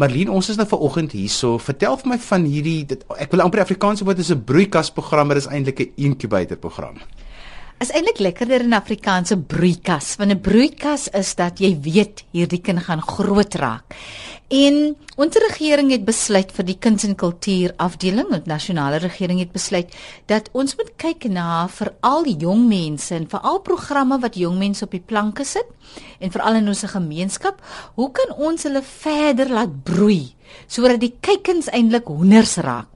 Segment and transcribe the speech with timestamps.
[0.00, 1.58] Marlene, ons is nou vanoggend hierso.
[1.60, 5.36] Vertel vir my van hierdie dit, ek wil amper Afrikaans wat is 'n broeikasprogram, maar
[5.36, 6.96] dit is eintlik 'n inkubatorprogram.
[7.80, 12.78] Is eintlik lekkerder in Afrikaanse broeikas, want 'n broeikas is dat jy weet hierdie kind
[12.78, 13.94] gaan groot raak.
[14.50, 19.52] En ons regering het besluit vir die kuns en kultuur afdeling, die nasionale regering het
[19.54, 19.92] besluit
[20.26, 24.96] dat ons moet kyk na veral jong mense en veral programme wat jong mense op
[24.96, 25.70] die planke sit
[26.18, 27.62] en veral in ons gemeenskap,
[27.94, 30.34] hoe kan ons hulle verder laat broei
[30.66, 32.90] sodat die kykens eintlik hoenders raak.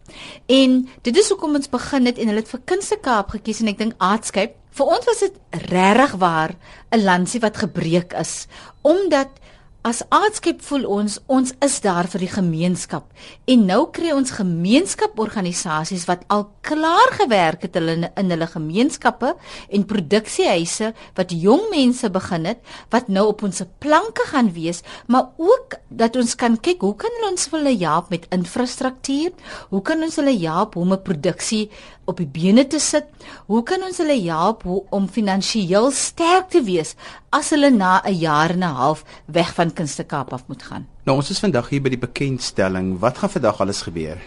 [0.51, 3.71] En dit is hoekom ons begin het en hulle het vir Kunste Kaap gekies en
[3.71, 5.38] ek dink Aardskyp vir ons was dit
[5.71, 6.59] regtig waar
[6.91, 8.48] 'n landsie wat gebreek is
[8.82, 9.38] omdat
[9.84, 13.05] As aardskep voel ons ons is daar vir die gemeenskap.
[13.52, 19.34] En nou kry ons gemeenskaporganisasies wat al klaar gewerk het hulle in hulle gemeenskappe
[19.69, 22.62] en produksiehuise wat jong mense begin het
[22.95, 27.21] wat nou op ons planke gaan wees maar ook dat ons kan kyk hoe kan
[27.29, 29.37] ons hulle help met infrastruktuur?
[29.69, 31.68] Hoe kan ons hulle help om 'n produksie
[32.05, 33.07] op die bene te sit
[33.47, 36.95] hoe kan ons hulle help om finansiëel sterk te wees
[37.30, 40.87] as hulle na 'n jaar en 'n half weg van Kunste Kaap af moet gaan.
[41.05, 42.99] Nou ons is vandag hier by die bekendstelling.
[42.99, 44.19] Wat gaan vandag alles gebeur?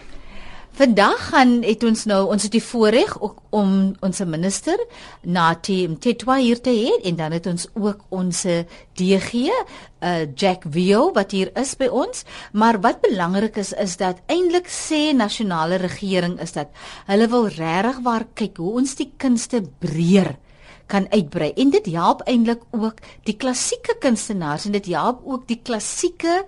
[0.76, 3.14] Vandag gaan het ons nou ons het die voorreg
[3.50, 3.70] om
[4.04, 4.78] ons minister
[5.22, 6.92] Nathi Mtetwa hier te hê.
[7.08, 8.42] En dan het ons ook ons
[8.98, 12.24] DG uh, Jack Vio wat hier is by ons.
[12.52, 16.70] Maar wat belangrik is is dat eintlik sê nasionale regering is dat
[17.10, 20.36] hulle wil regtig waar kyk hoe ons die kunste breër
[20.88, 21.52] kan uitbrei.
[21.56, 26.44] En dit help eintlik ook die klassieke kunstenaars en dit help ook die klassieke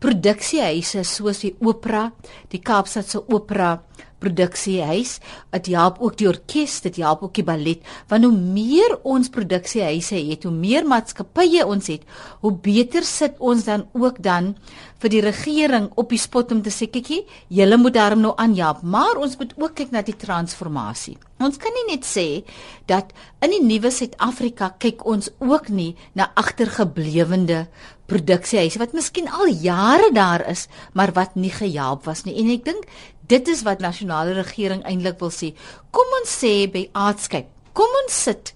[0.00, 2.08] produksiehuise soos die Opera,
[2.52, 3.76] die Kaapstadse Opera
[4.20, 5.16] produksiehuis,
[5.54, 10.20] dit help ook die orkes, dit help ook die ballet, want hoe meer ons produksiehuise
[10.28, 12.04] het, hoe meer maatskappye ons het,
[12.44, 14.54] hoe beter sit ons dan ook dan
[15.00, 18.84] vir die regering op die spot om te sê kykie, julle moet daarom nou aanhelp,
[18.84, 21.16] maar ons moet ook kyk na die transformasie.
[21.40, 22.42] Ons kan nie net sê
[22.90, 27.62] dat in die nuwe Suid-Afrika kyk ons ook nie na agtergeblewende
[28.10, 32.36] produksiehuise wat miskien al jare daar is, maar wat nie gehelp was nie.
[32.42, 32.86] En ek dink
[33.30, 35.52] dit is wat nasionale regering eintlik wil sê.
[35.94, 38.54] Kom ons sê by Aardskyp, kom ons sit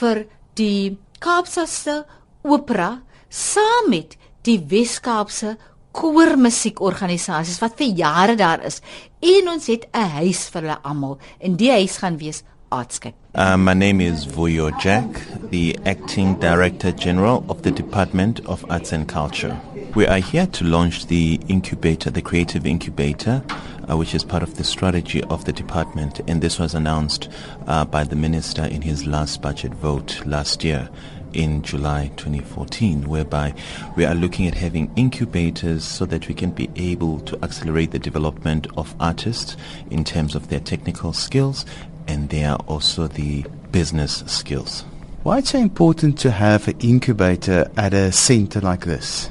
[0.00, 0.24] vir
[0.58, 2.02] die Kaapstadse
[2.44, 2.98] Opera
[3.28, 5.54] saam met die Wes-Kaapse
[5.94, 8.80] koormusiekorganisasies wat vir jare daar is
[9.22, 12.42] en ons het 'n huis vir hulle almal en die huis gaan wees
[12.74, 13.14] Artscape.
[13.36, 15.06] Uh, my name is Vuyo Jack,
[15.50, 19.60] the Acting Director General of the Department of Arts and Culture.
[19.94, 23.44] We are here to launch the incubator, the creative incubator,
[23.88, 26.20] uh, which is part of the strategy of the department.
[26.26, 27.28] And this was announced
[27.68, 30.88] uh, by the minister in his last budget vote last year
[31.32, 33.54] in July 2014, whereby
[33.96, 37.98] we are looking at having incubators so that we can be able to accelerate the
[37.98, 39.56] development of artists
[39.90, 41.64] in terms of their technical skills
[42.06, 44.84] and they are also the business skills.
[45.22, 49.30] Why it's so important to have an incubator at a center like this?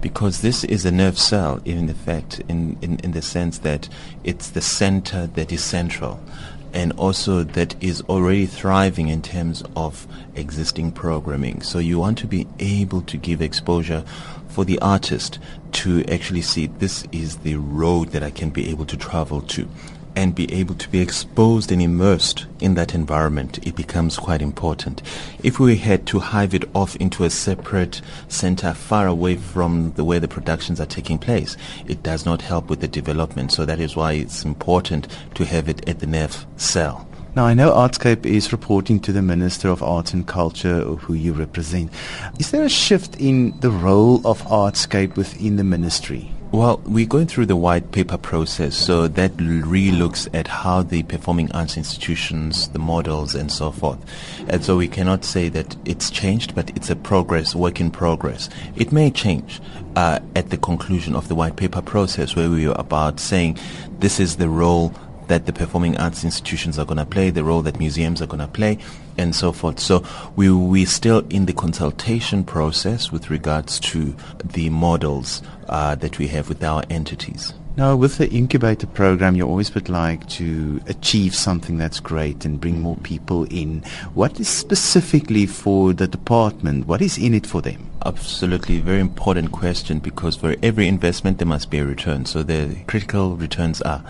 [0.00, 3.88] because this is a nerve cell in effect in, in, in the sense that
[4.24, 6.20] it's the center that is central
[6.72, 11.62] and also that is already thriving in terms of existing programming.
[11.62, 14.04] So you want to be able to give exposure
[14.48, 15.38] for the artist
[15.72, 19.68] to actually see this is the road that I can be able to travel to
[20.18, 25.00] and be able to be exposed and immersed in that environment, it becomes quite important.
[25.44, 30.02] If we had to hive it off into a separate center far away from the
[30.02, 33.52] way the productions are taking place, it does not help with the development.
[33.52, 37.08] So that is why it's important to have it at the NEF cell.
[37.36, 41.32] Now, I know Artscape is reporting to the Minister of Arts and Culture, who you
[41.32, 41.92] represent.
[42.40, 46.32] Is there a shift in the role of Artscape within the ministry?
[46.50, 51.02] Well, we're going through the white paper process, so that really looks at how the
[51.02, 53.98] performing arts institutions, the models, and so forth.
[54.48, 58.48] And so we cannot say that it's changed, but it's a progress, work in progress.
[58.76, 59.60] It may change
[59.94, 63.58] uh, at the conclusion of the white paper process, where we are about saying
[63.98, 64.94] this is the role
[65.28, 68.40] that the performing arts institutions are going to play, the role that museums are going
[68.40, 68.78] to play,
[69.16, 69.78] and so forth.
[69.78, 70.04] So
[70.36, 74.14] we we still in the consultation process with regards to
[74.44, 77.54] the models uh, that we have with our entities.
[77.78, 82.60] Now, with the incubator program, you always would like to achieve something that's great and
[82.60, 83.84] bring more people in.
[84.14, 86.88] What is specifically for the department?
[86.88, 87.88] What is in it for them?
[88.04, 92.26] Absolutely, very important question because for every investment there must be a return.
[92.26, 94.04] So the critical returns are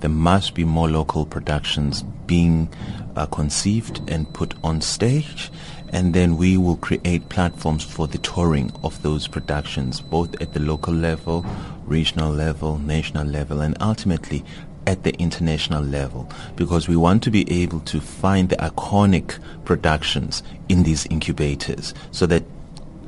[0.00, 2.68] there must be more local productions being
[3.16, 5.50] uh, conceived and put on stage
[5.90, 10.60] and then we will create platforms for the touring of those productions, both at the
[10.60, 11.46] local level,
[11.86, 14.44] regional level, national level, and ultimately
[14.86, 20.42] at the international level because we want to be able to find the iconic productions
[20.70, 22.42] in these incubators so that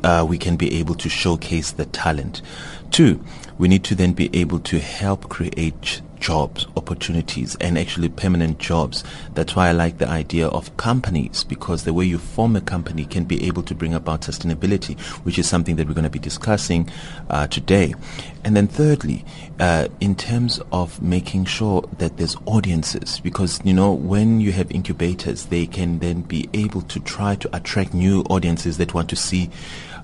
[0.05, 2.43] uh, we can be able to showcase the talent.
[2.91, 3.23] Two,
[3.57, 9.03] we need to then be able to help create jobs, opportunities, and actually permanent jobs.
[9.35, 13.05] That's why I like the idea of companies because the way you form a company
[13.05, 16.19] can be able to bring about sustainability, which is something that we're going to be
[16.19, 16.89] discussing
[17.29, 17.95] uh, today.
[18.45, 19.25] And then thirdly,
[19.59, 24.71] uh, in terms of making sure that there's audiences, because you know when you have
[24.71, 29.17] incubators, they can then be able to try to attract new audiences that want to
[29.17, 29.51] see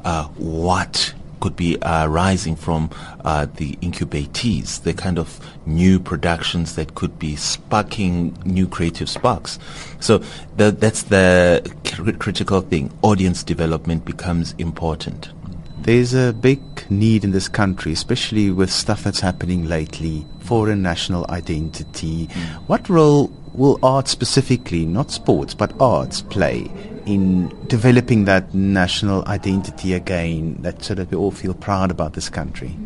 [0.04, 2.90] uh, what could be uh, rising from
[3.24, 9.58] uh, the incubatees, the kind of new productions that could be sparking new creative sparks.
[10.00, 10.18] So
[10.56, 12.92] the, that's the cr- critical thing.
[13.02, 15.30] Audience development becomes important.
[15.78, 16.60] There's a big
[16.90, 22.26] need in this country, especially with stuff that's happening lately, for a national identity.
[22.26, 22.54] Mm.
[22.66, 26.70] What role will art specifically, not sports, but arts play
[27.06, 32.28] in developing that national identity again, that so that we all feel proud about this
[32.28, 32.76] country?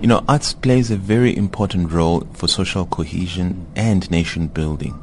[0.00, 4.94] You know, arts plays a very important role for social cohesion and nation building.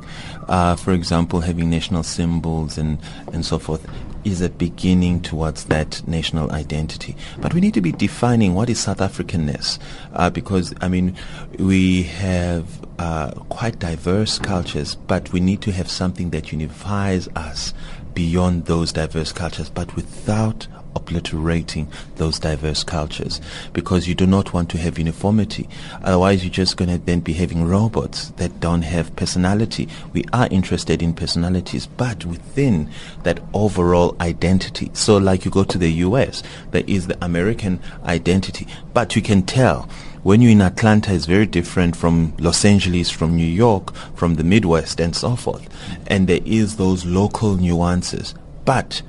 [0.49, 2.99] Uh, for example, having national symbols and,
[3.31, 3.87] and so forth
[4.25, 7.15] is a beginning towards that national identity.
[7.39, 9.79] But we need to be defining what is South Africanness,
[10.13, 11.15] uh, because I mean,
[11.59, 12.65] we have
[12.99, 17.73] uh, quite diverse cultures, but we need to have something that unifies us
[18.13, 23.41] beyond those diverse cultures, but without obliterating those diverse cultures
[23.73, 25.67] because you do not want to have uniformity.
[26.03, 29.87] Otherwise, you're just going to then be having robots that don't have personality.
[30.13, 32.89] We are interested in personalities, but within
[33.23, 34.91] that overall identity.
[34.93, 39.43] So, like you go to the US, there is the American identity, but you can
[39.43, 39.89] tell
[40.23, 44.43] when you're in Atlanta is very different from Los Angeles, from New York, from the
[44.43, 45.67] Midwest, and so forth.
[46.07, 48.33] And there is those local nuances.
[48.63, 49.01] But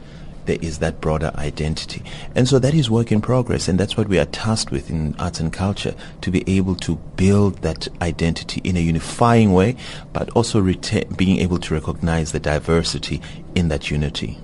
[0.47, 2.03] there is that broader identity.
[2.35, 5.15] And so that is work in progress, and that's what we are tasked with in
[5.19, 9.77] arts and culture to be able to build that identity in a unifying way,
[10.13, 13.23] but also being able to recognize the diversity
[13.55, 14.39] in that unity.